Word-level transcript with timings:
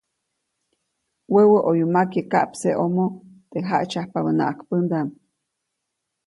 Wäwä 1.33 1.59
ʼoyu 1.65 1.85
makye 1.93 2.21
kaʼpseʼomo 2.31 3.05
teʼ 3.51 3.65
jaʼtsyajpabänaʼajk 3.69 4.59
pändaʼm. 4.67 5.09